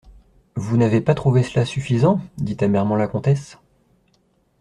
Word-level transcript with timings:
—Vous 0.55 0.77
n’avez 0.77 0.99
pas 0.99 1.13
trouvé 1.13 1.43
cela 1.43 1.63
suffisant?» 1.63 2.19
dit 2.37 2.57
amèrement 2.61 2.95
la 2.95 3.07
comtesse. 3.07 3.59